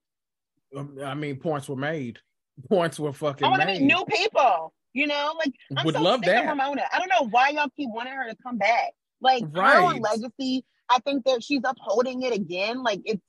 [0.76, 2.18] Um, I mean, points were made.
[2.70, 3.46] Points were fucking.
[3.46, 4.72] I want to meet new people.
[4.96, 6.44] You know, like I'm Would so love sick that.
[6.44, 6.82] of Ramona.
[6.90, 8.92] I don't know why y'all keep wanting her to come back.
[9.20, 9.94] Like right.
[9.94, 12.82] her legacy, I think that she's upholding it again.
[12.82, 13.20] Like it's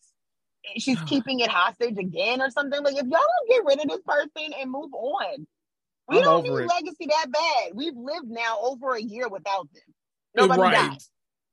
[0.77, 2.81] she's keeping it hostage again or something.
[2.81, 5.45] Like if y'all don't get rid of this person and move on,
[6.07, 6.67] we I'm don't need it.
[6.67, 7.71] legacy that bad.
[7.75, 9.83] We've lived now over a year without them.
[10.37, 10.73] Eh, Nobody right.
[10.91, 10.97] died.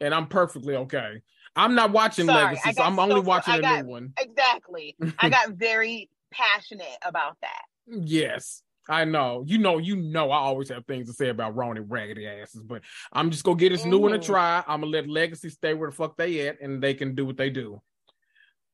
[0.00, 1.22] And I'm perfectly okay.
[1.56, 4.12] I'm not watching Sorry, Legacy, so I'm so only watching a new one.
[4.16, 4.96] Exactly.
[5.18, 7.62] I got very passionate about that.
[7.88, 8.62] Yes.
[8.88, 9.44] I know.
[9.46, 12.82] You know, you know I always have things to say about RHONY raggedy asses, but
[13.12, 13.90] I'm just gonna get this mm.
[13.90, 14.32] new one a mm-hmm.
[14.32, 14.62] try.
[14.66, 17.36] I'm gonna let Legacy stay where the fuck they at and they can do what
[17.36, 17.80] they do.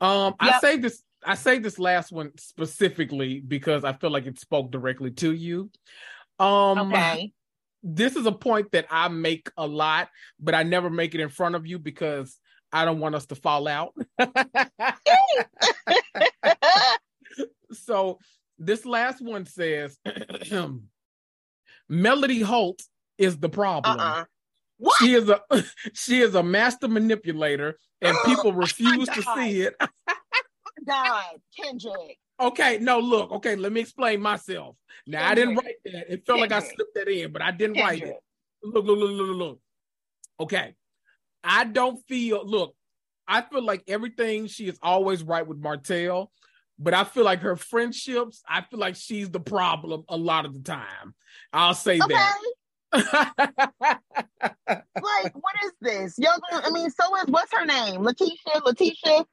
[0.01, 0.55] Um yep.
[0.55, 4.71] I say this I say this last one specifically because I feel like it spoke
[4.71, 5.71] directly to you.
[6.39, 7.33] Um okay.
[7.83, 11.31] This is a point that I make a lot, but I never make it in
[11.31, 12.39] front of you because
[12.71, 13.95] I don't want us to fall out.
[17.73, 18.19] so
[18.61, 19.99] this last one says
[21.89, 22.83] Melody Holt
[23.19, 23.99] is the problem.
[23.99, 24.25] Uh-uh.
[24.79, 24.95] What?
[25.01, 25.41] She is a
[25.95, 29.75] she is a master manipulator, and people oh refuse to see it.
[30.87, 31.25] God,
[31.59, 32.19] Kendrick.
[32.41, 33.31] Okay, no, look.
[33.33, 34.77] Okay, let me explain myself.
[35.07, 35.31] Now Kendrick.
[35.31, 36.13] I didn't write that.
[36.13, 36.51] It felt Kendrick.
[36.51, 38.03] like I slipped that in, but I didn't Kendrick.
[38.03, 38.23] write it.
[38.63, 39.61] Look, look, look, look, look.
[40.41, 40.75] Okay,
[41.45, 42.47] I don't feel.
[42.47, 42.75] Look,
[43.29, 46.33] I feel like everything she is always right with Martell,
[46.81, 50.55] but I feel like her friendships, I feel like she's the problem a lot of
[50.55, 51.15] the time.
[51.53, 52.15] I'll say okay.
[52.15, 52.39] that.
[54.67, 56.15] like, what is this?
[56.19, 58.03] Yo, I mean, so is what's her name?
[58.03, 59.27] Letitia, Letitia.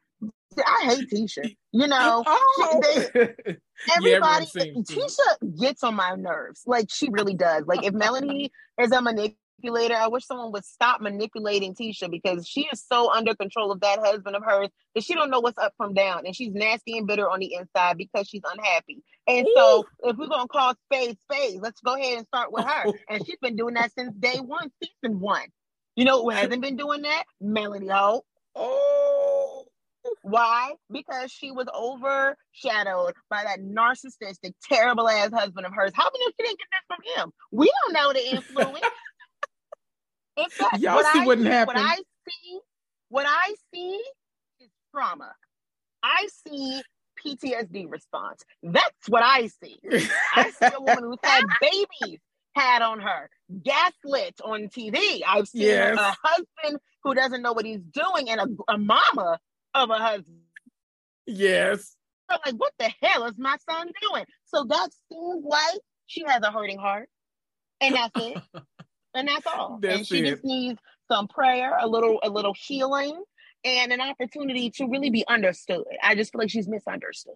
[0.58, 1.56] I hate Tisha.
[1.72, 2.82] You know, oh.
[2.82, 3.06] they,
[3.96, 4.48] everybody.
[4.56, 6.64] yeah, Tisha gets on my nerves.
[6.66, 7.66] Like she really does.
[7.66, 9.96] Like if Melody is a manipulator manipulator.
[9.96, 14.00] I wish someone would stop manipulating Tisha because she is so under control of that
[14.00, 17.08] husband of hers that she don't know what's up from down, and she's nasty and
[17.08, 19.04] bitter on the inside because she's unhappy.
[19.28, 19.54] And Ooh.
[19.56, 22.92] so, if we're gonna call spade spade, let's go ahead and start with her.
[23.10, 25.48] And she's been doing that since day one, season one.
[25.96, 27.24] You know who hasn't been doing that?
[27.42, 28.26] Melody Holt.
[28.56, 29.66] Oh.
[30.22, 30.74] Why?
[30.92, 35.92] Because she was overshadowed by that narcissistic, terrible ass husband of hers.
[35.94, 37.34] How many she didn't get that from him?
[37.52, 38.86] We don't know the influence.
[40.38, 41.78] In fact, Y'all see what happened.
[41.78, 42.60] What I see,
[43.10, 44.02] what I see
[44.60, 45.34] is trauma.
[46.04, 46.82] I see
[47.26, 48.44] PTSD response.
[48.62, 49.80] That's what I see.
[50.36, 52.20] I see a woman who's had babies
[52.56, 53.30] had on her,
[53.64, 55.22] gaslit on TV.
[55.28, 55.98] I've seen yes.
[55.98, 59.40] a husband who doesn't know what he's doing and a, a mama
[59.74, 60.40] of a husband.
[61.26, 61.96] Yes.
[62.30, 64.26] So like, what the hell is my son doing?
[64.46, 67.10] So that seems like she has a hurting heart.
[67.80, 68.38] And that's it.
[69.14, 69.80] and that's all.
[69.82, 70.30] That's and she it.
[70.30, 73.24] just needs some prayer, a little, a little healing,
[73.64, 75.84] and an opportunity to really be understood.
[76.04, 77.36] I just feel like she's misunderstood.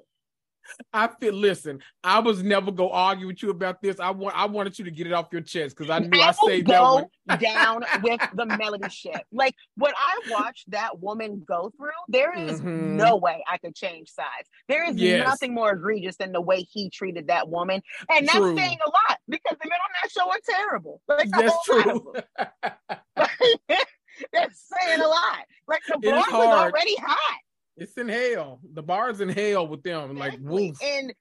[0.93, 1.33] I feel.
[1.33, 3.99] Listen, I was never gonna argue with you about this.
[3.99, 4.35] I want.
[4.37, 6.67] I wanted you to get it off your chest because I knew I, I saved
[6.67, 7.05] that one
[7.39, 9.21] down with the melody shit.
[9.31, 11.89] Like what I watched that woman go through.
[12.07, 12.97] There is mm-hmm.
[12.97, 14.49] no way I could change sides.
[14.67, 15.25] There is yes.
[15.25, 18.55] nothing more egregious than the way he treated that woman, and that's true.
[18.55, 21.01] saying a lot because the men on that show are terrible.
[21.07, 22.13] Like, that's true.
[24.33, 25.45] that's saying a lot.
[25.67, 27.39] Like the bar was already hot.
[27.77, 28.59] It's in hell.
[28.73, 30.17] The bar's in hell with them.
[30.17, 30.77] Like woof.
[30.83, 31.13] And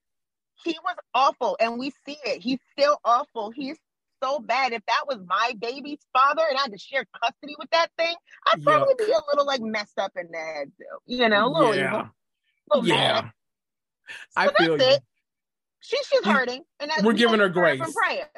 [0.64, 2.42] he was awful, and we see it.
[2.42, 3.50] He's still awful.
[3.50, 3.78] He's
[4.22, 4.72] so bad.
[4.72, 8.14] If that was my baby's father and I had to share custody with that thing,
[8.52, 9.06] I'd probably Yuck.
[9.06, 10.84] be a little like messed up in the head too.
[11.06, 11.88] You know, a little yeah.
[11.88, 12.00] evil.
[12.72, 13.12] A little yeah.
[13.12, 13.32] Mad.
[14.30, 14.86] So I feel you.
[14.86, 15.02] It.
[15.80, 17.80] She, she's hurting, and we're giving her grace.
[17.80, 18.28] from Prayer.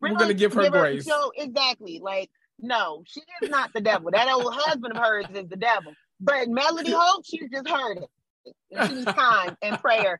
[0.00, 1.06] We're, we're going to give her give grace.
[1.06, 4.10] Her, so exactly, like no, she is not the devil.
[4.12, 5.92] That old husband of hers is the devil.
[6.20, 8.10] But Melody Holt, she's just heard it.
[8.88, 10.18] She needs time and prayer.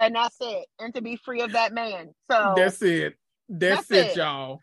[0.00, 0.66] And that's it.
[0.78, 2.14] And to be free of that man.
[2.30, 3.14] So that's it.
[3.48, 4.60] That's, that's it, it, y'all.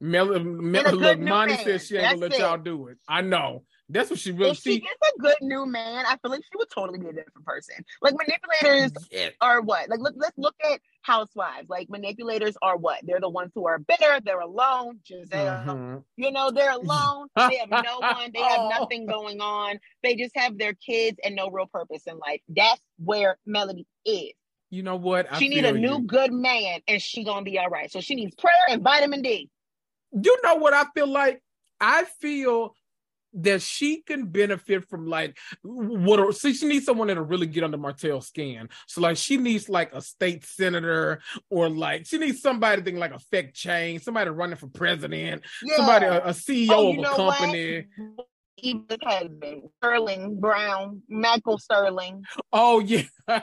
[0.00, 2.40] Mel, Mel, look, Mani says she ain't gonna let it.
[2.40, 2.98] y'all do it.
[3.08, 3.62] I know.
[3.88, 4.50] That's what she really.
[4.50, 7.12] If she gets a good new man, I feel like she would totally be a
[7.12, 7.76] different person.
[8.00, 9.28] Like manipulators yeah.
[9.42, 9.90] are what?
[9.90, 11.68] Like look, let's look at housewives.
[11.68, 13.00] Like manipulators are what?
[13.02, 14.20] They're the ones who are bitter.
[14.24, 15.00] They're alone.
[15.08, 15.96] Gizelle, mm-hmm.
[16.16, 17.28] you know, they're alone.
[17.36, 18.30] they have no one.
[18.32, 18.68] They have oh.
[18.80, 19.78] nothing going on.
[20.02, 22.40] They just have their kids and no real purpose in life.
[22.48, 24.32] That's where Melody is.
[24.70, 25.30] You know what?
[25.30, 27.92] I she need a new good man, and she gonna be all right.
[27.92, 29.50] So she needs prayer and vitamin D.
[30.12, 31.42] You know what I feel like?
[31.80, 32.74] I feel
[33.34, 37.76] that she can benefit from like what see she needs someone that'll really get under
[37.76, 38.68] Martell's skin.
[38.86, 41.20] So like she needs like a state senator
[41.50, 45.76] or like she needs somebody to think like affect change, somebody running for president, yeah.
[45.76, 47.86] somebody a, a CEO oh, of a company.
[48.14, 48.26] What?
[48.58, 52.22] Even husband, Sterling Brown, Michael Sterling.
[52.52, 53.02] Oh yeah,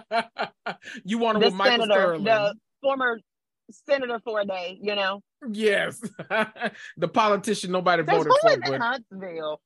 [1.04, 3.20] you want to with Michael senator, Sterling, the former
[3.72, 5.22] senator for a day, you know.
[5.52, 6.00] Yes,
[6.98, 8.72] the politician nobody There's voted for.
[8.72, 8.82] But...
[8.82, 9.62] Huntsville.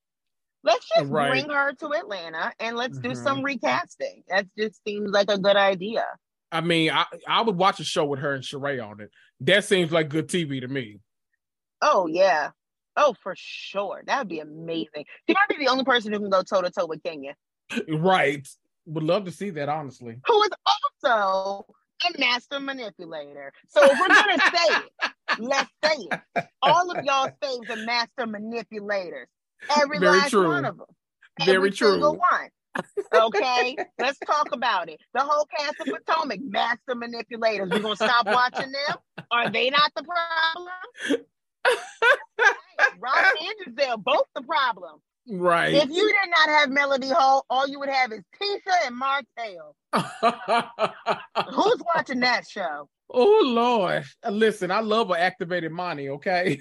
[0.66, 1.30] Let's just right.
[1.30, 3.24] bring her to Atlanta and let's do mm-hmm.
[3.24, 4.24] some recasting.
[4.28, 6.04] That just seems like a good idea.
[6.52, 9.12] I mean, I, I would watch a show with her and Sheree on it.
[9.42, 10.98] That seems like good TV to me.
[11.82, 12.50] Oh yeah.
[12.98, 14.02] Oh, for sure.
[14.08, 15.06] That would be amazing.
[15.28, 17.36] She might be the only person who can go toe to toe with Kenya.
[17.88, 18.48] Right.
[18.88, 20.18] Would love to see that, honestly.
[20.26, 20.50] Who is
[21.06, 21.66] also
[22.08, 23.52] a master manipulator.
[23.68, 26.48] So if we're gonna say it, let's say it.
[26.62, 29.28] All of y'all faves are master manipulators.
[29.82, 30.48] Every Very last true.
[30.48, 30.88] one of them.
[31.40, 31.92] Very Every true.
[31.92, 32.50] Single one.
[33.14, 35.00] Okay, let's talk about it.
[35.14, 37.70] The whole cast of Potomac, master manipulators.
[37.70, 38.98] We're gonna stop watching them?
[39.32, 40.68] Are they not the problem?
[43.00, 45.00] Ross and Gizelle, both the problem.
[45.28, 45.74] Right.
[45.74, 49.76] If you did not have Melody Holt, all you would have is Tisha and Martell.
[51.54, 52.90] Who's watching that show?
[53.10, 54.04] Oh Lord!
[54.30, 56.10] Listen, I love an activated Mani.
[56.10, 56.60] Okay,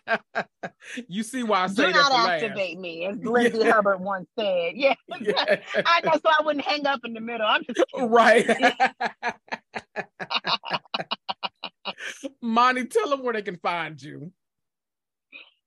[1.08, 2.82] you see why I say Do not activate last.
[2.82, 3.72] me, as Lindsay yeah.
[3.72, 4.72] Hubbard once said.
[4.74, 5.60] Yeah, yeah.
[5.86, 7.46] I know, so I wouldn't hang up in the middle.
[7.46, 8.46] I'm just right.
[12.42, 14.32] Mani, tell them where they can find you.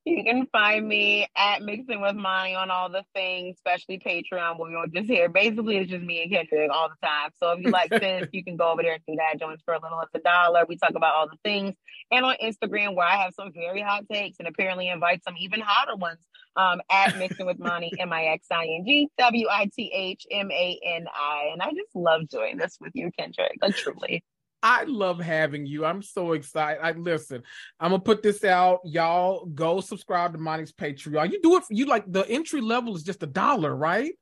[0.05, 4.69] You can find me at Mixing with Mani on all the things, especially Patreon, where
[4.69, 7.29] you'll just hear basically it's just me and Kendrick all the time.
[7.39, 9.39] So if you like this, you can go over there and do that.
[9.39, 10.65] Join us for a little less a dollar.
[10.67, 11.75] We talk about all the things.
[12.11, 15.61] And on Instagram, where I have some very hot takes and apparently invite some even
[15.61, 16.19] hotter ones
[16.57, 20.27] um, at Mixing with Mani, M I X I N G W I T H
[20.29, 21.49] M A N I.
[21.53, 23.57] And I just love doing this with you, Kendrick.
[23.61, 24.21] Like, truly.
[24.63, 25.83] I love having you.
[25.83, 26.81] I'm so excited.
[26.81, 27.43] I listen.
[27.81, 28.79] I'm gonna put this out.
[28.85, 31.31] Y'all go subscribe to Mani's Patreon.
[31.31, 31.65] You do it.
[31.65, 34.13] For, you like the entry level is just a dollar, right?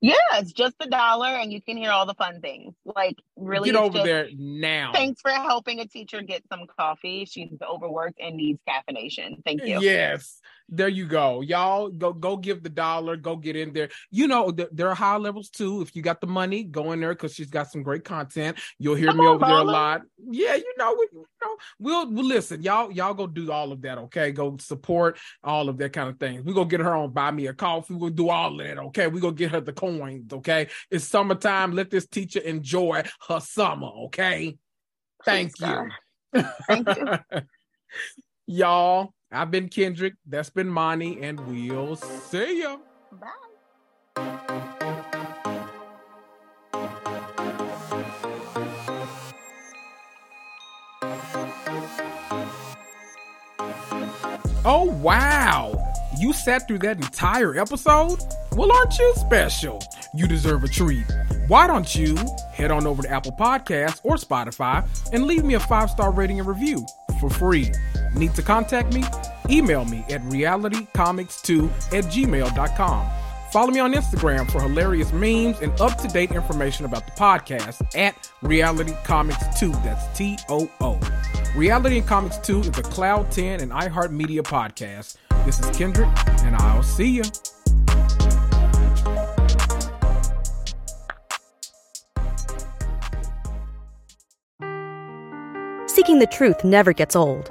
[0.00, 2.74] Yeah, it's just a dollar, and you can hear all the fun things.
[2.84, 4.92] Like really, get over there now.
[4.92, 7.24] Thanks for helping a teacher get some coffee.
[7.24, 9.42] She's overworked and needs caffeination.
[9.44, 9.80] Thank you.
[9.80, 11.40] Yes, there you go.
[11.40, 13.16] Y'all go go give the dollar.
[13.16, 13.88] Go get in there.
[14.10, 15.82] You know th- there are high levels too.
[15.82, 18.58] If you got the money go in there because she's got some great content.
[18.78, 20.02] You'll hear Come me on, over there a lot.
[20.30, 22.62] Yeah you know we you know we'll, we'll listen.
[22.62, 24.32] Y'all y'all go do all of that okay?
[24.32, 26.44] Go support all of that kind of thing.
[26.44, 27.94] We gonna get her on buy me a coffee.
[27.94, 29.06] We'll do all of that okay?
[29.08, 30.68] We gonna get her the coins okay?
[30.90, 31.72] It's summertime.
[31.72, 34.56] Let this teacher enjoy her summer okay?
[35.24, 35.88] Thank you.
[36.66, 37.18] thank you.
[38.46, 40.14] Y'all I've been Kendrick.
[40.26, 42.76] That's been Mani, and we'll see ya.
[43.12, 43.28] Bye.
[54.64, 55.76] Oh, wow.
[56.20, 58.20] You sat through that entire episode?
[58.52, 59.82] Well, aren't you special?
[60.14, 61.04] You deserve a treat.
[61.48, 62.16] Why don't you
[62.52, 66.38] head on over to Apple Podcasts or Spotify and leave me a five star rating
[66.38, 66.86] and review
[67.18, 67.72] for free?
[68.14, 69.04] Need to contact me?
[69.48, 73.10] Email me at realitycomicstoo at gmail.com.
[73.52, 77.84] Follow me on Instagram for hilarious memes and up to date information about the podcast
[77.94, 79.72] at Reality Comics Too.
[79.84, 80.98] That's T O O.
[81.54, 85.16] Reality and Comics Too is a Cloud 10 and iHeartMedia podcast.
[85.44, 86.08] This is Kendrick,
[86.44, 87.24] and I'll see you.
[95.88, 97.50] Seeking the truth never gets old.